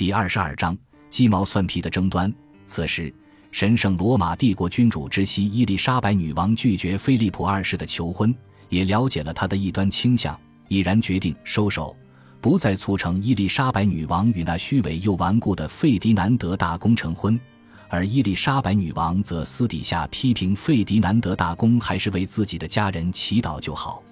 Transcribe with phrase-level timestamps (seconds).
[0.00, 0.74] 第二十二章
[1.10, 2.32] 鸡毛蒜皮的争端。
[2.64, 3.14] 此时，
[3.52, 8.34] 神圣罗马帝国君主之妻伊丽莎白女王拒绝菲利普二世的求婚，
[8.70, 11.94] 也了解了他的异端倾向，已然决定收手，
[12.40, 17.38] 不再促成伊丽莎白女王与那虚伪又顽固的费迪南德大公成婚。
[17.90, 24.02] 而伊丽莎白女王则私底下批评费迪南德大公，还是为自己的家人祈祷就好。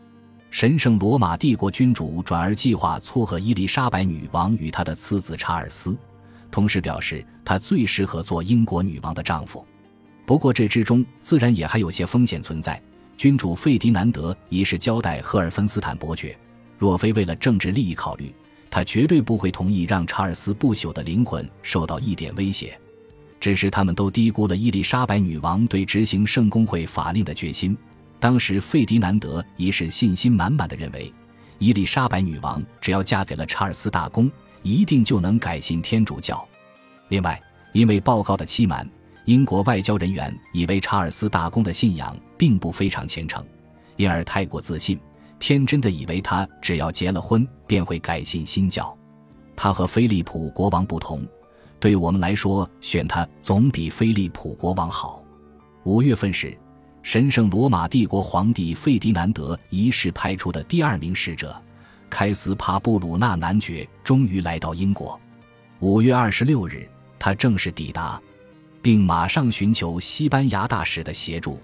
[0.51, 5.97] 神圣罗马帝国君主转而计划撮合伊丽莎白女王与他的次子查尔斯，
[6.51, 9.65] 同时表示他最适合做英国女王的丈夫。
[10.25, 12.81] 不过这之中自然也还有些风险存在。
[13.17, 16.39] 君主费迪南德一是交代赫尔芬斯坦伯爵，
[16.79, 18.33] 若非为了政治利益考虑，
[18.71, 22.79] 他绝对不会同意让查尔斯不朽的灵魂受到一点威胁。
[23.41, 27.77] 只是他们都低估了伊丽莎白女王对执行圣公会法令的决心。
[28.21, 31.13] 当时费迪南德一是信心满满的认为，
[31.59, 34.31] 伊丽莎白女王只要嫁给了查尔斯大公，
[34.63, 36.47] 一定就能改信天主教。
[37.09, 37.41] 另外，
[37.73, 38.89] 因为报告的欺瞒，
[39.25, 43.45] 英国外交人员以为查尔斯大公的信仰并不非常虔诚，
[43.97, 44.99] 因而太过自信，
[45.39, 48.97] 天真的以为他只要结了婚便会改信新教。
[49.55, 51.27] 他和菲利普国王不同。
[51.81, 55.23] 对我们来说，选他总比菲利普国王好。
[55.85, 56.59] 五月份时，
[57.09, 61.59] 神圣罗马帝国皇帝费迪南德一世派出的第二名使者
[62.11, 65.19] 开斯帕布鲁纳男爵终于来到英国。
[65.81, 66.87] 五月二十六日，
[67.19, 68.21] 他正式抵达，
[68.83, 71.59] 并马上寻求西班牙大使的协助。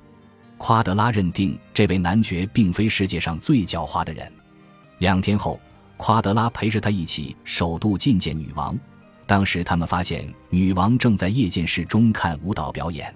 [0.57, 4.33] 夸德拉认定这位男爵并非世界上最狡猾的人。
[4.97, 5.61] 两天后，
[5.99, 8.75] 夸德拉陪着他一起首度觐见女王。
[9.27, 13.15] 当时他们发现女王正在夜间室中看舞蹈表演。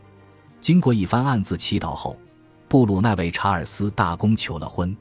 [0.60, 2.18] 经过一番暗自祈祷后，
[2.68, 4.96] 布鲁奈为查尔斯大公求了婚。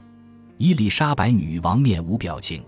[0.56, 2.62] 伊丽莎白女王面无表情，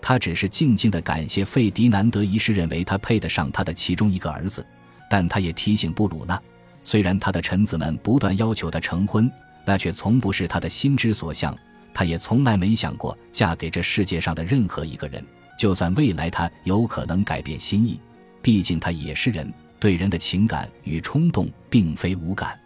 [0.00, 4.64] 她只是静静地感谢费迪南德一世认为他配得上他的其中一个儿子。
[5.08, 6.40] 但他也提醒布鲁纳，
[6.84, 9.30] 虽然他的臣子们不断要求他成婚，
[9.64, 11.56] 那却从不是他的心之所向。
[11.92, 15.24] 他也从来没想过嫁给这世界上的任何一个人。
[15.58, 18.00] 就算未来他有可能改变心意，
[18.40, 22.56] 毕竟他也是人，对人的情感与冲动并非无感。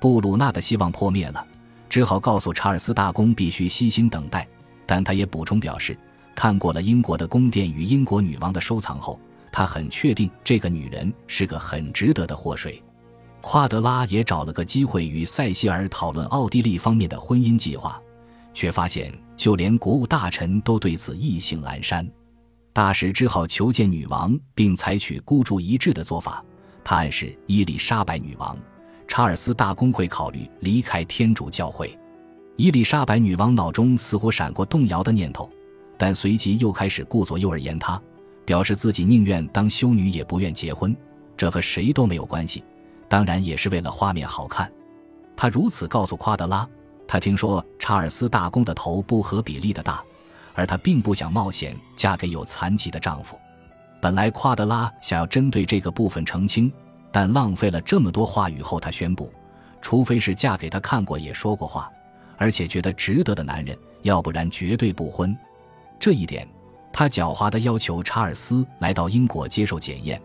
[0.00, 1.46] 布鲁纳的希望破灭了，
[1.88, 4.46] 只好告诉查尔斯大公必须悉心等待。
[4.84, 5.96] 但他也补充表示，
[6.34, 9.20] 看过了英国的宫殿与英国女王的收藏后，
[9.52, 12.82] 他很确定这个女人是个很值得的祸水。
[13.40, 18.00] 夸德拉也找了个机会与塞西尔讨论奥地利方面的婚姻计划，
[18.52, 22.08] 却发现就连国务大臣都对此意兴阑珊。
[22.72, 26.44] 大使只好求见女王，并采取孤注一掷的做法。
[26.88, 28.56] 他暗示伊丽莎白女王，
[29.06, 31.94] 查尔斯大公会考虑离开天主教会。
[32.56, 35.50] 伊丽莎白女王脑中似乎闪过动摇的念头，
[35.98, 38.00] 但随即又开始顾左右而言他，
[38.46, 40.96] 表示自己宁愿当修女也不愿结婚。
[41.36, 42.64] 这和谁都没有关系，
[43.06, 44.72] 当然也是为了画面好看。
[45.36, 46.66] 他如此告诉夸德拉：
[47.06, 50.02] 他听说查尔斯大公的头不合比例的大。
[50.54, 53.38] 而她并不想冒险嫁给有残疾的丈夫。
[54.00, 56.72] 本来夸德拉想要针对这个部分澄清，
[57.10, 59.32] 但浪费了这么多话语后，他宣布：
[59.82, 61.90] 除非是嫁给他看过也说过话，
[62.36, 65.36] 而且觉得值得的男人，要不然绝对不婚。
[65.98, 66.46] 这一点，
[66.92, 70.20] 他狡猾地要求查尔斯来到英国接受检验，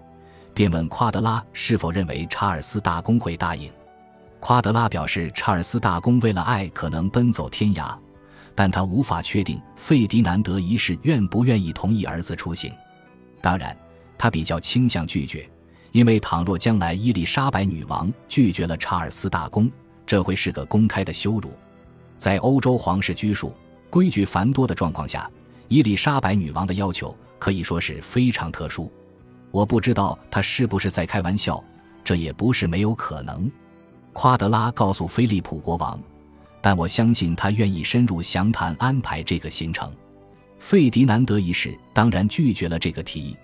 [0.53, 3.72] 便问夸德拉是否认为查尔斯大公会答应。
[4.39, 7.95] 夸德拉表示，查尔斯大公为了爱可能奔走天涯。
[8.56, 12.72] 但他无法确定费迪南德一世愿不愿意同意儿子出行。
[13.43, 13.77] 当然，
[14.17, 15.45] 他比较倾向拒绝，
[15.91, 19.69] 因为倘若将来伊丽莎白女王拒绝了查尔斯大公，
[20.07, 21.51] 这会是个公开的羞辱。
[22.17, 23.53] 在欧洲皇室拘束、
[23.89, 25.29] 规矩繁多的状况下，
[25.67, 28.89] 伊丽莎白女王的要求可以说是非常特殊。
[29.51, 31.61] 我不知道他是不是在开玩笑，
[32.01, 33.51] 这也不是没有可能。
[34.13, 36.01] 夸德拉告诉菲利普国王。
[36.61, 39.91] 但我相信他愿意深入详谈安排这个行程。
[40.63, 43.35] 费迪南德一世当然拒绝了这个提议，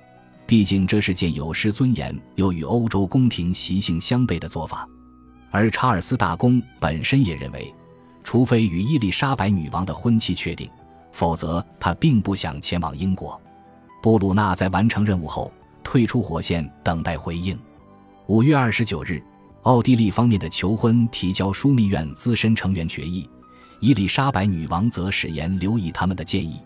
[0.47, 4.87] 毕竟这是件有失尊严又与欧洲宫廷习性相悖的做法。
[5.51, 7.75] 而查尔斯大公本身也认为，
[8.23, 10.69] 除非与伊丽莎白女王的婚期确定，
[11.11, 13.39] 否则他并不想前往英国。
[14.01, 15.51] 布鲁纳在完成任务后
[15.83, 17.59] 退出火线，等待回应。
[18.27, 19.21] 五月二十九日。
[19.63, 23.29] 奥地利方面的求婚提交枢密院资深成员决议，
[23.81, 26.61] 伊丽莎白女王则誓言留意他们的建议。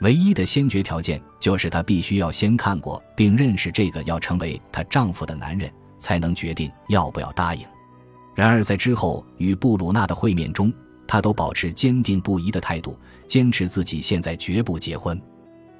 [0.00, 7.66] 唯一的先决条件就是她必须要先看过并认识这个要成为她丈夫的男人，才能决定要不要答应。
[8.34, 10.72] 然而在之后与布鲁纳的会面中，
[11.06, 15.20] 她都保持坚定不移的态度，坚持自己现在绝不结婚。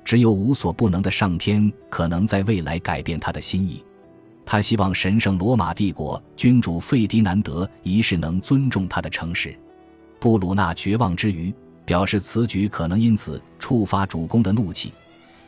[0.05, 3.85] 只有无所不能的上天可能在未来改变他的心意。
[4.45, 9.57] 他希望神圣罗马帝国君主费迪南德一世能尊重他的诚实。
[10.19, 11.55] 布鲁纳绝望之余，
[11.91, 14.93] 表示此举可能因此触发主公的怒气。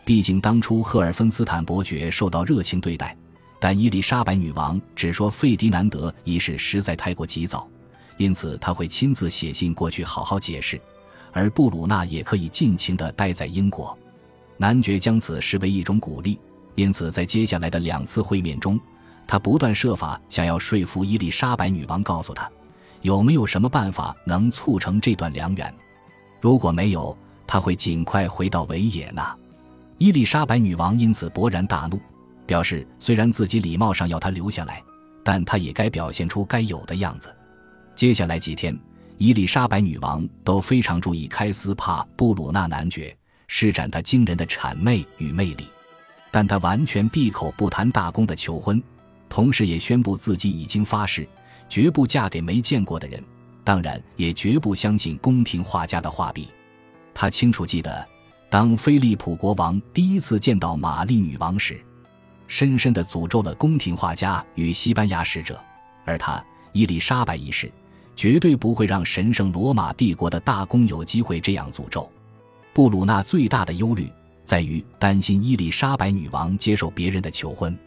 [0.05, 3.17] 毕竟当初赫尔芬斯坦伯爵受到热情对待，
[3.61, 7.69] 但伊丽莎白女王只说费迪南德一事实在太过急躁，
[8.17, 10.81] 因此他会亲自写信过去好好解释。
[11.31, 13.97] 而布鲁纳也可以尽情地待在英国。
[14.57, 16.41] 男爵将此视为一种鼓励，
[16.75, 18.77] 因此在接下来的两次会面中。
[19.29, 22.51] 他不断设法想要说服伊丽莎白女王，告诉她
[23.01, 25.73] 有没有什么办法能促成这段良缘。
[26.43, 27.17] 如果没有，
[27.47, 29.35] 他会尽快回到维也纳。
[29.99, 32.01] 伊丽莎白女王因此勃然大怒，
[32.45, 34.83] 表示虽然自己礼貌上要他留下来，
[35.23, 37.33] 但他也该表现出该有的样子。
[37.95, 38.77] 接下来几天，
[39.19, 43.17] 伊丽莎白女王都非常注意开斯帕布鲁纳男爵，
[43.47, 45.69] 施展他惊人的谄媚与魅力，
[46.33, 48.83] 但他完全闭口不谈大公的求婚。
[49.29, 51.25] 同时，也宣布自己已经发誓，
[51.69, 53.23] 绝不嫁给没见过的人，
[53.65, 56.49] 当然也绝不相信宫廷画家的画笔。
[57.15, 58.07] 他清楚记得，
[58.51, 61.81] 当菲利普国王第一次见到玛丽女王时，
[62.49, 65.59] 深深地诅咒了宫廷画家与西班牙使者，
[66.05, 67.71] 而他伊丽莎白一世
[68.17, 72.11] 绝对不会让神圣罗马帝国的大公有机会这样诅咒。
[72.75, 74.11] 布鲁纳最大的忧虑
[74.45, 77.79] 在于担心伊丽莎白女王接受别人的求婚。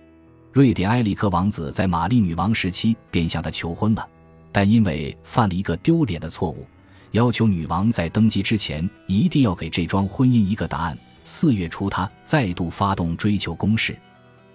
[0.52, 4.08] 瑞典埃里克王子在玛丽女王时期便向她求婚了，
[4.56, 6.66] 但因为犯了一个丢脸的错误，
[7.12, 10.98] 要求女王在登基之前一定要给这桩婚姻一个答案。
[11.26, 13.98] 四月初，他再度发动追求攻势。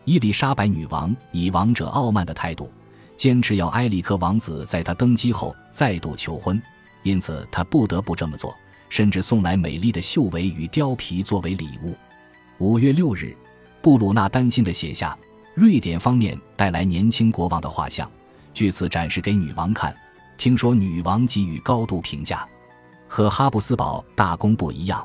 [0.06, 2.72] 伊丽莎白女王以王者傲慢的态度，
[3.14, 6.58] 坚持要埃里克王子在她登基后再度求婚，
[7.02, 8.56] 因此他不得不这么做，
[8.88, 11.94] 甚至送来美丽的绣尾与貂皮作为礼物。
[12.56, 13.36] 五月六日，
[13.82, 15.14] 布鲁纳担心地写下。
[15.52, 18.10] 瑞典方面带来年轻国王的画像，
[18.52, 19.94] 据此展示给女王看。
[20.36, 22.46] 听说女王给予高度评价。
[23.06, 25.04] 和哈布斯堡大公不一样，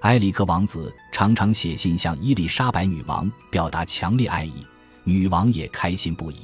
[0.00, 4.66] 埃里克王子常常写信向伊丽莎白女王表达强烈爱意，
[5.02, 6.36] 女王也开心不已。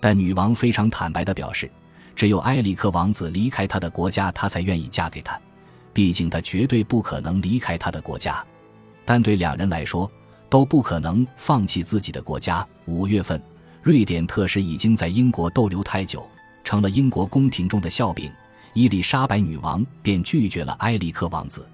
[0.00, 1.70] 但女王非常坦白地表示，
[2.14, 5.40] 只有埃里克王子离开他的国家，她才愿意嫁给他。
[5.92, 8.44] 毕竟他绝对不可能离开他的国家。
[9.04, 10.10] 但对两人来说，
[10.50, 12.64] 都不可能放弃自己的国家。
[12.84, 13.42] 五月份，
[13.86, 16.28] 瑞典特使已经在英国逗留太久，
[16.64, 18.28] 成了英国宫廷中的笑柄。
[18.72, 21.64] 伊丽莎白女王便拒绝了埃里克王子，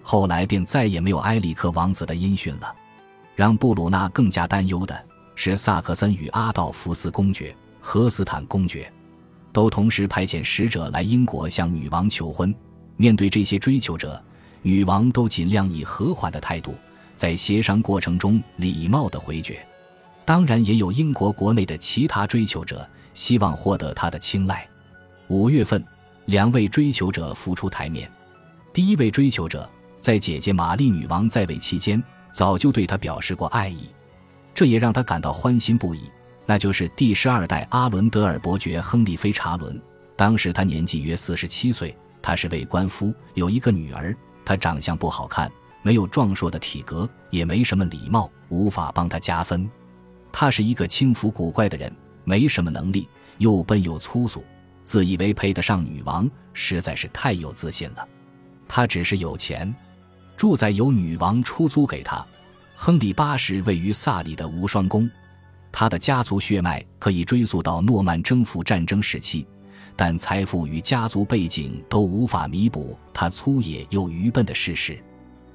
[0.00, 2.72] 后来便再也没有埃里克王子的音讯了。
[3.34, 8.88] 让布鲁纳更加担忧的是，萨克森与阿道夫斯公爵、荷斯坦公爵
[9.52, 12.54] 都同时派遣使者来英国向女王求婚。
[12.96, 14.24] 面对这些追求者，
[14.62, 16.76] 女王都尽量以和缓的态度。
[17.16, 19.58] 在协商过程中礼貌的回绝，
[20.28, 24.68] 当然也有英国国内的其他追求者希望获得他的青睐。
[25.28, 25.82] 五月份，
[26.26, 28.12] 两位追求者浮出台面。
[28.70, 29.66] 第一位追求者
[30.00, 33.88] 在姐姐玛丽女王在位期间，早就对他表示过爱意，
[34.52, 36.10] 这也让他感到欢欣不已。
[36.44, 39.80] 那就是第十二代阿伦德尔伯爵亨利菲查伦。
[40.14, 44.14] 当时他年纪约四十七岁，他是位官夫，有一个女儿。
[44.44, 45.50] 他长相不好看。
[45.80, 49.70] 没有壮硕的体格，也没什么礼貌，无法帮他加分。
[50.32, 51.92] 他是一个轻浮古怪的人，
[52.24, 53.08] 没什么能力，
[53.38, 54.44] 又笨又粗俗，
[54.84, 58.06] 自以为配得上女王，实在是太有自信了。
[58.68, 59.74] 他只是有钱，
[60.36, 62.24] 住在由女王出租给他。
[62.76, 65.10] 亨利八世位于萨里的无双宫，
[65.72, 69.44] 他的家族血脉可以追溯到诺曼征服战争时期，
[69.96, 75.02] 但财富与家族背景都无法弥补他粗野又愚笨的事实。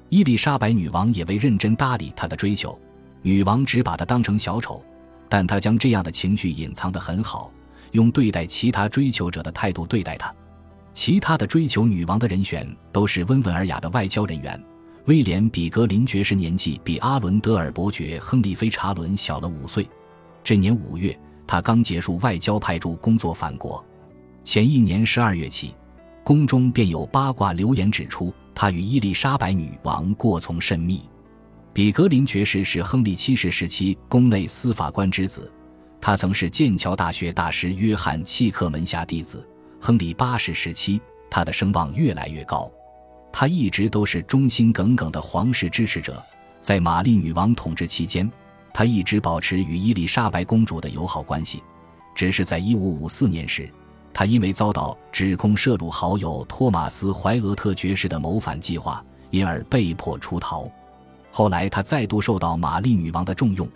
[0.10, 2.77] 伊丽莎白女王也未认真搭理他的追求，
[3.24, 4.84] 女王只把他当成小丑，
[5.27, 7.51] 但他将这样的情绪隐藏得很好，
[7.92, 10.32] 用对待其他追求者的态度对待他。
[10.94, 14.62] 其他的追求女王的人选都是温文尔雅的外交人员。
[15.06, 19.89] 威廉·比格林爵士年纪比阿伦德尔伯爵亨利·菲查伦小了五岁，
[20.44, 23.84] 这年五月他刚结束外交派驻工作返国，
[24.44, 25.74] 前一年十二月起，
[26.24, 28.34] 宫中便有八卦流言指出。
[28.56, 31.01] 他与伊丽莎白女王过从甚密。
[31.74, 35.51] 比格林爵士是亨利七世时期宫内司法官之子，
[36.00, 39.44] 他曾是剑桥大学大师约翰契克门下弟子。
[39.82, 41.01] 亨利八世时期，
[41.32, 42.72] 他的声望越来越高。
[43.32, 46.24] 他一直都是忠心耿耿的皇室支持者。
[46.62, 48.32] 在玛丽女王统治期间，
[48.72, 51.63] 他一直保持与伊丽莎白公主的友好关系。
[52.13, 53.68] 只是在1554年时。
[54.13, 60.70] 他因为遭到指控涉入好友托马斯·怀俄特爵士的谋反计划，因而被迫出逃。
[61.36, 63.68] 后来他再度受到玛丽女王的重用，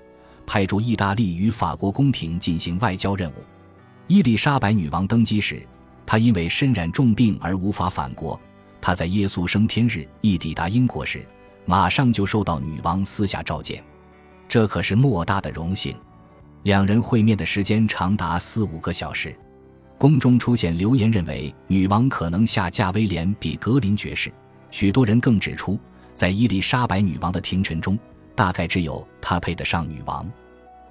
[0.46, 3.34] 派驻意大利与法国宫廷进行外交任务。
[4.06, 5.66] 伊丽莎白女王登基时，
[6.06, 8.40] 他因为身染重病而无法返国。
[8.80, 11.26] 他在耶稣升天日一抵达英国时，
[11.66, 13.84] 马上就受到女王私下召见，
[14.48, 15.96] 这可是莫大的荣幸。
[16.62, 19.36] 两人会面的时间长达四五个小时。
[19.98, 24.32] 宫中出现流言，认为女王可能下嫁威廉比格林爵士。
[24.70, 25.80] 许多人更指出，
[26.18, 27.96] 在伊丽莎白女王的廷臣中，
[28.34, 30.28] 大概只有她配得上女王。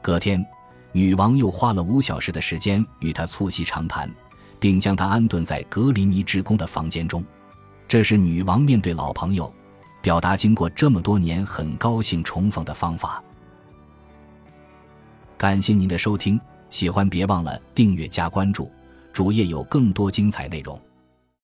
[0.01, 0.47] 隔天，
[0.93, 4.09] 女王又花了五小时的时间与他促膝长谈，
[4.61, 7.25] 并将他安顿在格林尼治宫的房间中。
[7.89, 9.53] 这是女王面对老朋友，
[10.01, 13.21] 表达经过这么多年很高兴重逢的方法。
[15.37, 16.41] 感谢您的收听，
[16.71, 18.71] 喜欢别忘了订阅加关注，
[19.13, 20.81] 主页有更多精彩内容。